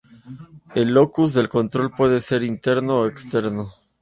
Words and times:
El 0.73 0.95
locus 0.95 1.35
de 1.35 1.47
control 1.47 1.91
puede 1.91 2.19
ser 2.21 2.41
"interno" 2.41 3.01
o 3.01 3.05
"externo". 3.07 3.69